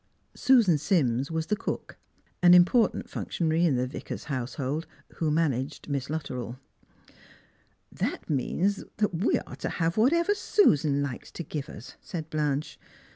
Susan 0.33 0.79
Sims 0.79 1.29
was 1.29 1.45
the 1.45 1.55
cook— 1.55 1.95
an 2.41 2.55
important 2.55 3.07
functionary 3.07 3.63
in 3.67 3.75
the 3.75 3.85
Vicar's 3.85 4.23
household— 4.23 4.87
who 5.17 5.29
managed 5.29 5.87
Miss 5.89 6.09
Luttrell." 6.09 6.59
That 8.01 8.27
means 8.27 8.83
that 8.97 9.13
we 9.13 9.37
are 9.37 9.55
to 9.57 9.69
have 9.69 9.97
whatever 9.97 10.33
Susan 10.33 11.03
likes 11.03 11.29
to 11.33 11.43
give 11.43 11.69
us!" 11.69 11.97
said 12.01 12.31
Blanche. 12.31 12.79